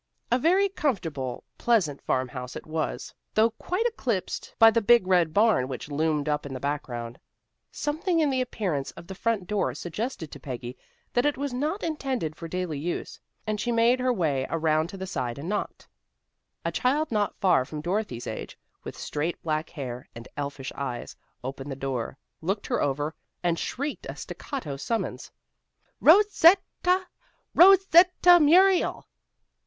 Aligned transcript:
A 0.31 0.39
very 0.39 0.67
comfortable, 0.67 1.43
pleasant 1.59 2.01
farmhouse 2.01 2.55
it 2.55 2.65
was, 2.65 3.13
though 3.35 3.51
quite 3.51 3.85
eclipsed 3.85 4.55
by 4.57 4.71
the 4.71 4.81
big 4.81 5.05
red 5.05 5.31
barn 5.31 5.67
which 5.67 5.89
loomed 5.91 6.27
up 6.27 6.43
in 6.43 6.55
the 6.55 6.59
background. 6.59 7.19
Something 7.71 8.19
in 8.19 8.31
the 8.31 8.41
appearance 8.41 8.89
of 8.93 9.05
the 9.05 9.13
front 9.13 9.45
door 9.45 9.75
suggested 9.75 10.31
to 10.31 10.39
Peggy 10.39 10.75
that 11.13 11.27
it 11.27 11.37
was 11.37 11.53
not 11.53 11.83
intended 11.83 12.35
for 12.35 12.47
daily 12.47 12.79
use, 12.79 13.19
and 13.45 13.61
she 13.61 13.71
made 13.71 13.99
her 13.99 14.11
way 14.11 14.47
around 14.49 14.87
to 14.87 14.97
the 14.97 15.05
side 15.05 15.37
and 15.37 15.47
knocked. 15.49 15.87
A 16.65 16.71
child 16.71 17.11
not 17.11 17.35
far 17.39 17.63
from 17.63 17.79
Dorothy's 17.81 18.25
age, 18.25 18.57
with 18.83 18.97
straight 18.97 19.39
black 19.43 19.69
hair, 19.69 20.09
and 20.15 20.27
elfish 20.35 20.71
eyes, 20.75 21.15
opened 21.43 21.71
the 21.71 21.75
door, 21.75 22.17
looked 22.41 22.65
her 22.65 22.81
over, 22.81 23.13
and 23.43 23.59
shrieked 23.59 24.07
a 24.09 24.15
staccato 24.15 24.77
summons. 24.77 25.31
"Ro 25.99 26.21
set 26.27 26.59
ta! 26.81 27.05
Ro 27.53 27.75
set 27.75 28.11
ta 28.23 28.39
Muriel!" 28.39 29.05